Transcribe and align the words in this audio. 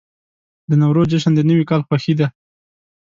د 0.69 0.71
نوروز 0.81 1.07
جشن 1.11 1.31
د 1.35 1.41
نوي 1.49 1.65
کال 1.69 1.81
خوښي 1.87 2.13
ده. 2.19 2.27